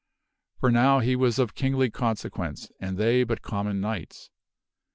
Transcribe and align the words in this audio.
For 0.59 0.71
now 0.71 0.97
he 0.97 1.15
was 1.15 1.37
of 1.37 1.53
kingly 1.53 1.91
consequence 1.91 2.71
and 2.79 2.97
they 2.97 3.23
but 3.23 3.43
common 3.43 3.79
knights. 3.79 4.31